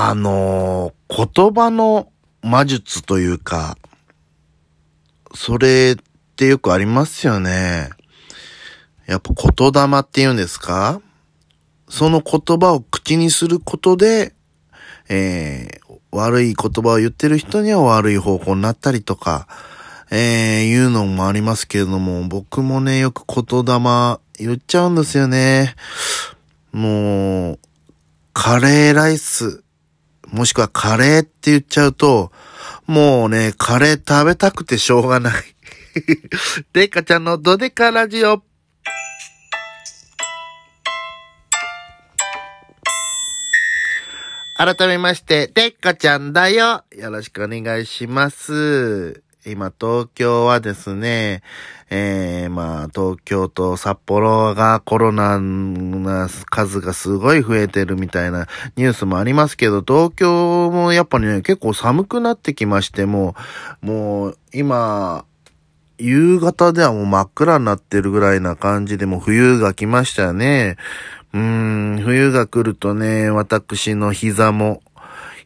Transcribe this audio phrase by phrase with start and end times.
[0.00, 3.76] あのー、言葉の魔術というか、
[5.34, 6.04] それっ
[6.36, 7.90] てよくありますよね。
[9.08, 11.02] やっぱ言霊って言うんですか？
[11.88, 14.34] その言葉を口にすることで、
[15.08, 19.48] えー、悪い言葉を言ってる人には悪い方向になったりとか、
[20.12, 25.74] えー、いうのもありますけれども、僕もね、よく言霊言っちゃうんですよね。
[26.70, 27.58] もう、
[28.32, 29.64] カレーライス、
[30.32, 32.32] もしくはカレーって言っちゃうと、
[32.86, 35.34] もうね、カレー食べたくてしょうがない。
[36.72, 38.42] デカちゃんのドデカラジオ。
[44.56, 46.84] 改めまして、てっかちゃんだよ。
[46.96, 49.22] よろしくお願いします。
[49.50, 51.42] 今、東京はですね、
[51.90, 63.34] えー、まあ、東京と札幌がコロナの数がすごい増えてるみたいなニュースもありますけど、東京もやっぱりね、結構寒くなってきまして、も、
[63.80, 65.24] もう、今、
[65.98, 70.76] 夕方ではもう真っ暗になってるぐらいな感じでも冬が来ましたよね。
[71.34, 74.80] うーん、冬が来るとね、私の膝も、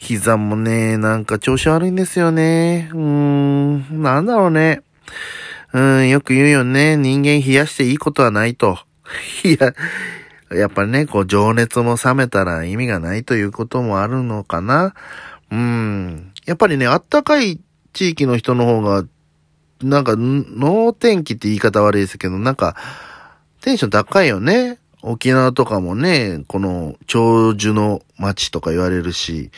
[0.03, 2.91] 膝もね、なんか調子悪いんですよね。
[2.93, 4.83] うーん、なんだろうね。
[5.73, 6.97] うん、よく言うよね。
[6.97, 8.81] 人間冷やしていいことはないと。
[9.45, 9.75] いや、
[10.59, 14.93] やっぱりね、こう、情熱も冷めたら意味がないということもあるのかな。
[15.53, 16.33] うん。
[16.47, 17.61] やっぱりね、あったかい
[17.93, 19.05] 地域の人の方が、
[19.85, 22.75] なんか、脳天気って言い方悪いですけど、なんか、
[23.61, 24.79] テンション高いよね。
[25.01, 29.53] 沖縄とかもね、この長寿の街とか言われるし、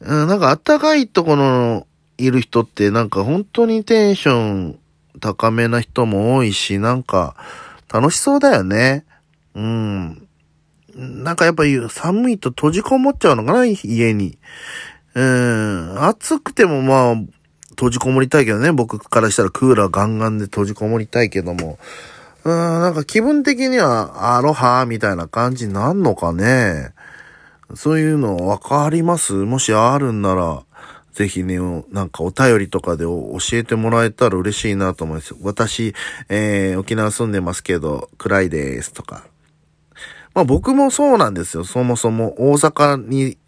[0.00, 1.86] うん、なんか暖かいところの
[2.18, 4.78] いる人ってなんか本当にテンション
[5.20, 7.34] 高めな人も多いし、なんか
[7.92, 9.04] 楽しそうだよね。
[9.54, 10.26] うん。
[10.96, 14.38] なんかやっぱり寒いと閉じこもっちゃうのかな、家に。
[15.14, 16.04] うん。
[16.04, 17.16] 暑くてもまあ、
[17.70, 18.72] 閉じこもりたいけどね。
[18.72, 21.78] 僕からしたらクーラーガンガンで閉じこもりたいけども。
[22.44, 26.92] うん、なんか気分的にはアロハみたいな感じになんのかね。
[27.76, 29.32] そういうのわかります？
[29.32, 30.62] もしあるんなら、
[31.12, 31.58] ぜひね、
[31.90, 35.34] なんかお便りとかで教えてもらえたら嬉しいなと思います。
[35.42, 35.94] 私、
[36.28, 39.24] えー、沖縄住んでますけど、暗いですとか。
[40.34, 41.64] まあ僕もそうなんですよ。
[41.64, 43.38] そもそも大阪に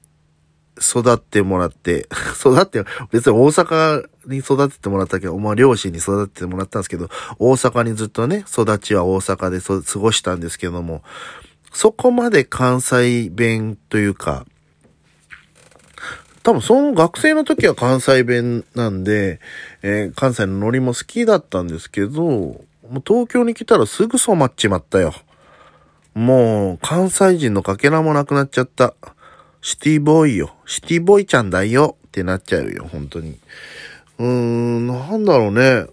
[0.78, 2.06] 育ってもらって、
[2.38, 7.09] 育って、別に大阪に育ててもらったけど、まあ両親に育ててもらったんですけど、
[7.41, 11.03] 大阪にずっとね、育ちは大阪で過ごしたんですけども、
[11.76, 14.47] そこまで関西弁というか、
[16.42, 19.41] 多分その学生の時は関西弁なんで、
[19.82, 25.12] えー、関西のノリも好きだったんですけど、もう東京に来たらすぐ染まっちまったよ。
[26.15, 28.94] もう関西人のかけらもなくなっちゃった。
[29.60, 30.54] シティボーイよ。
[30.65, 33.38] シティボーイちゃんだよってなっちゃうよ、本当に。
[34.16, 35.84] うーん、なんだろうね。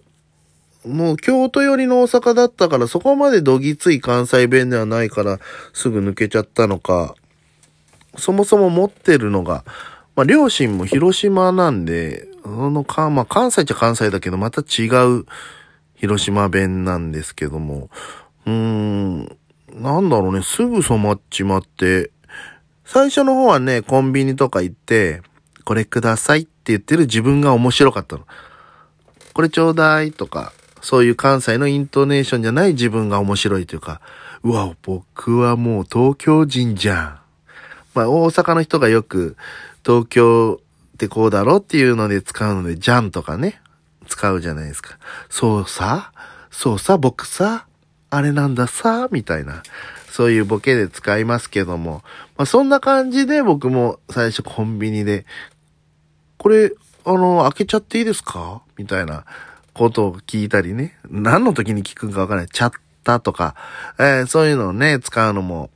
[0.86, 5.38] もう京都寄りの大阪だったからそこまでどぎつい関西弁ではないから
[5.72, 7.14] すぐ抜けちゃったのか、
[8.16, 9.64] そもそも持ってるのが、
[10.14, 15.24] まあ両親も広島なんで、そのか、まあ関西っちゃ関西だけどまた違う
[15.94, 17.88] 広島弁なんですけども、
[18.46, 19.38] うーん、
[19.72, 22.10] なんだろうね、すぐ染まっちまって、
[22.84, 25.22] 最初の方はね、コンビニとか行って、
[25.64, 28.26] これくださいって言ってる自分が面白かったの。
[29.32, 30.52] これちょうだいとか、
[30.84, 34.02] そういう関西のイントネーションじゃない自分が面白いというか、
[34.42, 37.18] うわ、僕はもう東京人じゃん。
[37.94, 39.38] まあ大阪の人がよく
[39.82, 40.60] 東京
[40.92, 43.62] ってこうだろっていうので使うので、じゃんとかね、
[44.08, 44.98] 使うじゃないですか。
[45.30, 46.12] そうさ、
[46.50, 47.66] そうさ、僕さ、
[48.10, 49.62] あれなんださ、みたいな。
[50.10, 52.04] そういうボケで使いますけども。
[52.36, 55.24] まあ、そんな感じで僕も最初コンビニで、
[56.36, 56.72] これ、
[57.06, 58.60] あの、開けちゃっていいですか？
[58.76, 59.24] みたいな
[59.74, 60.96] ことを聞いたりね。
[61.10, 62.50] 何の時に聞くかわからない。
[62.50, 63.54] チャッタとか、
[63.98, 65.70] えー、そういうのをね、使うのも、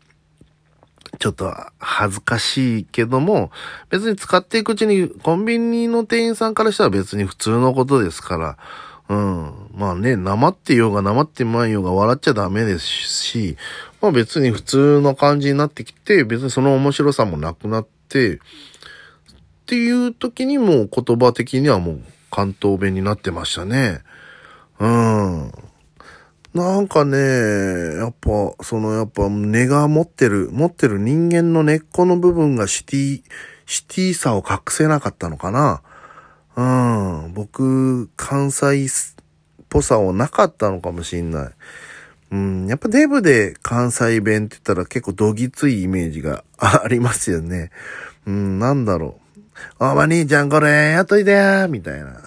[1.19, 3.51] ちょっと恥ずかしいけども、
[3.91, 8.57] 別に使っていくうちにコンビニの店員さんからしたら別に普通のことですから、
[9.09, 9.71] うん。
[9.75, 13.57] まあね、生ってようが生ってまいようが笑っちゃダメですし、
[14.01, 18.39] まあ別に普通の感じになってきて、別にその面白さもなくなって、っ
[19.67, 22.01] ていう時にもう言葉的にはもう
[22.31, 24.01] 関東弁になってましたね。
[24.79, 25.53] うん。
[26.55, 27.19] なんかね、
[27.97, 33.23] やっぱ、そのやっぱ根が持ってる、持ってる人間の根っこの部分がシティ、
[33.67, 35.83] シティさを隠せなかったのかな。
[36.57, 37.35] うん。
[37.35, 38.89] 僕、関西っ
[39.69, 41.53] ぽさはなかったのかもしんない。
[42.31, 47.71] うん、やっぱデブで関西弁って言ったら結構どぎついイメージが ありますよね。
[48.27, 49.28] うん、なんだろう。
[49.79, 52.21] おま兄ちゃんこれやっといてやみたいな。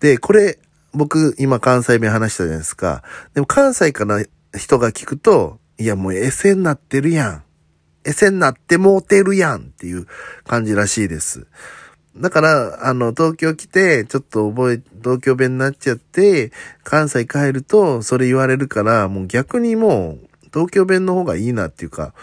[0.00, 0.58] で、これ、
[0.92, 3.02] 僕今関西弁話したじゃないですか。
[3.34, 4.22] でも関西から
[4.56, 7.42] 人が聞くと、いやもうエセになってるやん。
[8.04, 10.06] エセになってもうてるやんっていう
[10.44, 11.46] 感じらしいです。
[12.16, 16.52] だから、あの、東京来て、ちょっと覚え、東京弁になっちゃって、
[16.82, 22.14] 関西帰ると、それ言われるから、もう逆にもう、東京弁の方がいいなっていうか、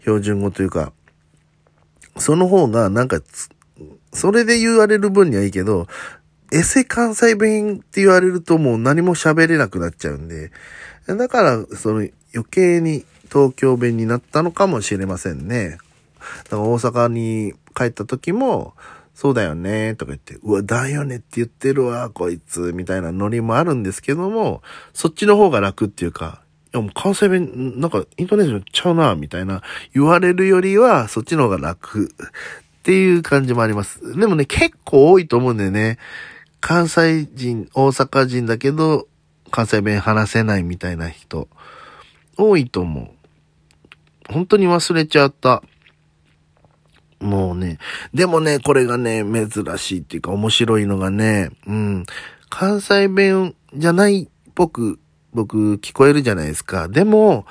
[0.00, 0.92] 標準語というか、
[2.16, 3.20] その方が、なんか、
[4.12, 5.86] それで言われる分にはいいけど、
[6.52, 10.50] エセ関西弁って言われるともう何も喋れなくなっちゃうんで、
[11.06, 15.78] だから、その余計に東京弁になったのかもしれませんね。
[16.44, 18.74] だから大阪に帰った時も、
[19.14, 24.62] そうだよね、とか言って、うわ、だよねって言ってるわ、こいつ、みたいなノリもあるんですけども、
[24.92, 26.41] そっちの方が楽っていうか、
[26.72, 29.62] やもう関西弁、なんかイントネーションちゃうな、みたいな
[29.94, 34.18] 言われるよりは、そっちの方が楽っていう感じもあります。
[34.18, 35.98] でもね、結構多いと思うんだよね。
[36.60, 39.06] 関西人、大阪人だけど、
[39.50, 41.48] 関西弁話せないみたいな人、
[42.36, 44.32] 多いと思う。
[44.32, 45.62] 本当に忘れちゃった。
[47.20, 47.78] もうね、
[48.12, 52.06] でもね、これがね、珍しいっていうか面白いのがね、うん、
[52.48, 54.98] 関西弁じゃないっぽく
[55.32, 56.88] 僕聞こえるじゃないですか。
[56.88, 57.46] でも、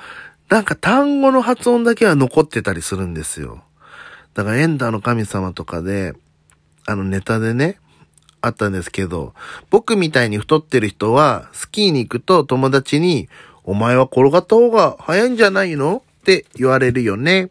[0.48, 3.62] なんか単語の発音だけは残ってたりするんですよ。
[4.34, 6.14] だからエンダーの神様とかで、
[6.86, 7.78] あのネタでね、
[8.40, 9.34] あったんですけど、
[9.70, 13.28] 僕みたいに太ってる人は、スキーに行くと友達に、
[13.64, 16.02] お前は転がった方が早いんじゃないの？
[16.20, 17.50] って言われるよね。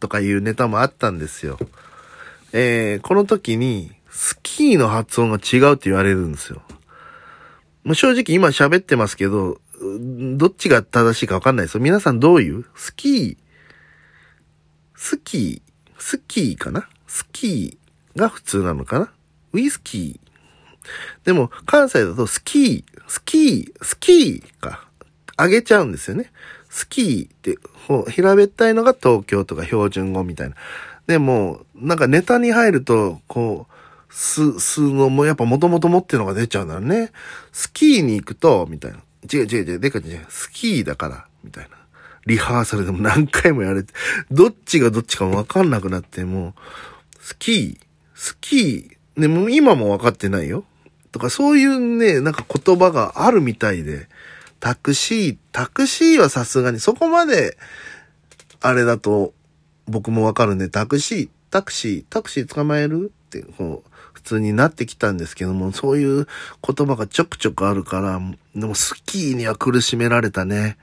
[0.00, 1.58] とかいうネタもあったんですよ。
[2.52, 6.62] えー、この時に、スキーの発音が違うって言われるんですよ。
[7.86, 9.60] もう正直今喋ってますけど、
[10.36, 11.80] どっちが正しいかわかんないですよ。
[11.80, 12.64] 皆さんどういう？
[12.74, 13.36] スキー、
[14.96, 16.88] スキー、スキーかな？
[17.06, 19.12] スキーが普通なのかな？
[19.52, 21.24] ウイスキー。
[21.24, 24.88] でも、関西だとスキー、スキー、スキーか。
[25.36, 26.32] あげちゃうんですよね。
[26.68, 27.56] スキーって、
[28.10, 30.56] 平べったいのが東京とか標準語みたいな。
[31.06, 33.72] でも、なんかネタに入ると、こう、
[34.16, 37.12] す、すのもやっぱもともと持ってるのが出ちゃうんだね。
[37.52, 38.98] スキーに行くと、みたいな。
[39.30, 40.26] 違う違う違う、でか違う。
[40.30, 41.76] スキーだから、みたいな。
[42.24, 43.92] リハーサルでも何回もやれて、
[44.30, 46.54] どっちがどっちかもわかんなくなって、もう、
[47.20, 47.78] スキー、
[48.14, 50.64] スキー、ね、もう今もわかってないよ。
[51.12, 54.08] とか、そういうね、なんか言葉があるみたいで、
[54.60, 57.58] タクシー、タクシーはさすがにそこまで、
[58.62, 59.34] あれだと
[59.86, 66.26] 僕もわかるんで、タクシー、タクシー、タクシー捕まえるって、こう、普通になってきたんですけども、そういう
[66.66, 68.20] 言葉がちょくちょくあるから、
[68.54, 70.78] でもスキーには苦しめられたね。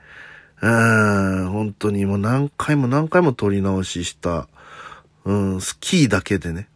[0.62, 4.48] うん、本当にもう何回も何回も撮り直しした。
[5.24, 6.68] うん、スキーだけでね。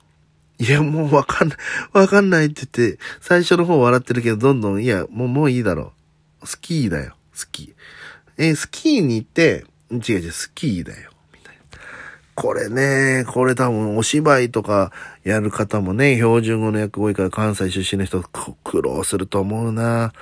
[0.59, 1.59] いや、もうわかんない、
[1.93, 5.93] わかんないって言って、最初の方笑ってるけど、どんどん、いや、もう、もういいだろ
[6.43, 6.47] う。
[6.47, 7.75] スキーだよ、スキー。
[8.37, 11.11] え、スキーに行って、違う違う、スキーだよ。
[12.41, 14.93] これね、これ多分お芝居とか
[15.25, 18.23] やる方もね、標準語の役多いから関西出身の人
[18.63, 20.13] 苦労すると思うな。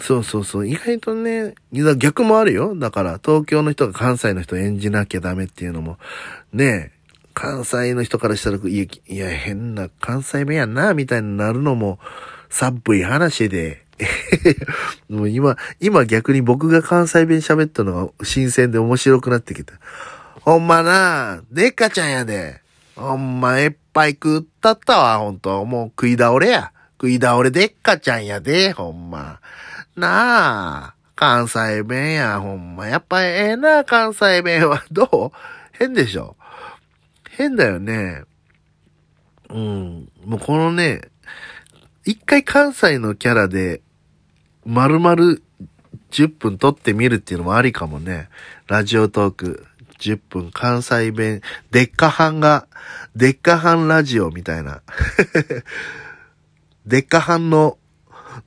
[0.00, 0.66] そうそうそう。
[0.66, 1.54] 意外とね、
[1.98, 2.74] 逆もあるよ。
[2.74, 5.98] だから、東京の人が関西の人演じなきゃダメっていうのも、
[6.54, 6.92] ね、
[7.34, 11.98] 関西の人からしたら、いや、いや変な関西弁やんな、みたいになるのも、
[12.48, 13.84] 寒い話で、
[15.10, 19.74] もう今、今逆に僕が関西弁喋ったのが新鮮で面白くなってきた。
[20.44, 22.60] ほんまな、でっかちゃんやで。
[22.96, 25.64] ほんま、えっぱい食ったったわ、ほんと。
[25.64, 26.70] もう食い倒れや。
[27.00, 29.40] 食い倒れでっかちゃんやで、ほんま。
[29.96, 32.86] なあ、関西弁や、ほんま。
[32.86, 34.84] やっぱええな、関西弁は。
[34.92, 35.38] どう？
[35.72, 36.36] 変でしょ？
[37.30, 38.24] 変だよね。
[39.48, 40.10] うん。
[40.26, 41.00] もうこのね、
[42.04, 43.80] 一回関西のキャラで、
[44.66, 45.14] 丸々
[46.10, 48.28] 10分撮ってみるっていうのもありかもね。
[48.66, 49.66] ラジオトーク
[50.04, 52.66] 10分関西弁、デッカハンが、
[53.16, 54.82] デッカハンラジオみたいな。
[56.84, 57.78] デッカハンの、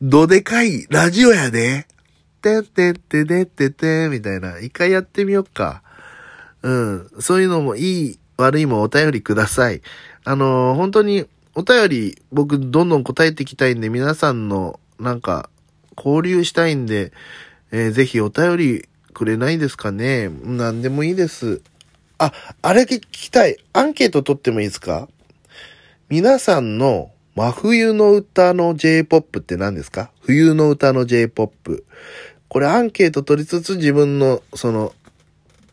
[0.02, 1.88] どでかいラジオやで。
[2.42, 4.60] てんてんてでっててみたいな。
[4.60, 5.82] 一回やってみよっか。
[6.62, 7.10] うん。
[7.20, 9.82] そういうのもいい、悪いもお便りください。
[10.24, 15.50] あのー、本当にお便り僕どんどん答えていきたいんで、皆さんのなんか
[15.98, 17.12] 交流したいんで、
[17.72, 20.30] えー、ぜひお便りくれないですかね。
[20.44, 21.64] 何でもいいです。
[22.20, 22.32] あ、
[22.62, 23.58] あれ聞きたい。
[23.74, 25.08] アンケート取ってもいいですか？
[26.08, 30.12] 皆さんの真冬の歌の J-POP って何ですか？
[30.22, 31.84] 冬の歌の J-POP。
[32.48, 34.94] これアンケート取りつつ自分の、その、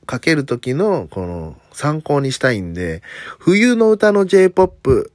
[0.06, 3.02] かける時の、この、参考にしたいんで、
[3.38, 5.12] 冬の歌の J-POP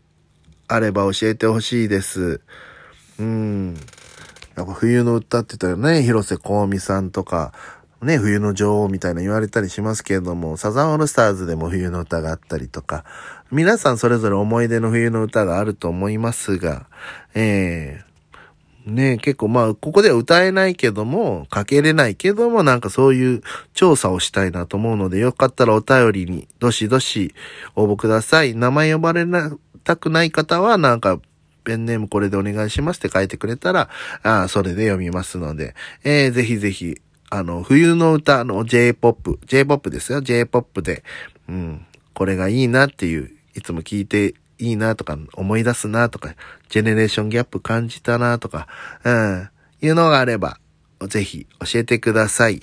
[0.68, 2.42] あれば教えてほしいです。
[3.20, 3.74] うん。
[4.56, 7.54] やっぱ冬の歌って言ったらね、広瀬香美さんとか、
[8.02, 13.04] ね、冬の女王みたいな言われたりしますけれども、サザンオールスターズでも冬の歌があったりとか、
[13.52, 16.88] 皆さんそれぞれ思い出の冬の歌があると思いますが、
[17.36, 18.02] え
[18.86, 23.42] えー、ね結構まあ、ここでは歌えないけども、かけれないけども、なんかそういう
[23.74, 27.36] 調査をしたいなと思うので、よかったらお便りにどしどし
[27.76, 28.56] 応募ください。
[28.56, 29.52] 名前呼ばれな
[29.84, 31.20] たくない方は、なんか
[31.64, 33.90] ペンネームこれでお願いしますって書いてくれたら、
[34.24, 41.04] あそれで読みますので、えー、ぜひぜひ、あの、冬の歌の J-POP、J-POP ですよ、J-POP で、
[41.48, 46.36] うん、これがいいなっていう、いつも聞いていいなとか、思い出すなとか、
[46.70, 48.68] ジェネレーションギャップ感じたなとか、
[49.04, 49.50] うん、
[49.82, 50.60] いうのがあれば、
[51.08, 52.62] ぜひ教えてください。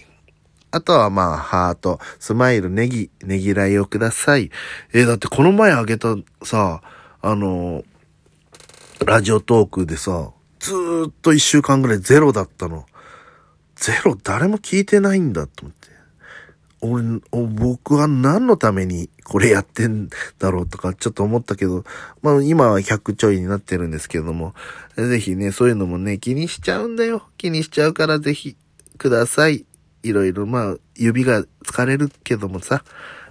[0.72, 4.50] あとはまあ、ハート、スマイル、ネギ、ネギライをください。
[4.92, 6.82] えー、だってこの前あげたさ、
[7.22, 7.82] あの
[9.04, 12.84] ラジオトークでさ、ずーっと一週間ぐらいゼロだったの。
[13.86, 15.88] ゼロ誰も聞いてないんだと思って。
[16.80, 17.20] 俺、
[17.54, 20.08] 僕は何のためにこれやってん
[20.40, 21.84] だろうとかちょっと思ったけど、
[22.20, 24.54] まあ今は100ちょいになってるんですけども、
[24.96, 27.28] ぜひね、そういうのもね、気にしちゃうんだよ。
[27.38, 28.56] 気にしちゃうからぜひ
[28.98, 29.64] ください。
[30.02, 32.82] いろいろまあ指が疲れるけどもさ、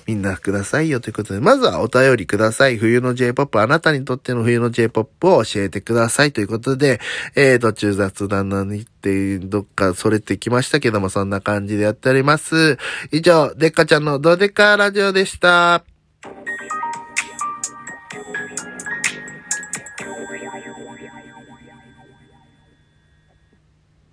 [0.07, 2.77] みんなくださいよということで、まずはお便りください。
[2.77, 7.00] 冬の J-POP、あなたにとっての冬の J-POP を教えてくださいということで、
[7.35, 12.77] えー、途中雑談なのにってどっかそれてきましたけども、そんな感じでやっております。
[13.12, 15.94] 以上、デッカちゃんのドデカラジオでした。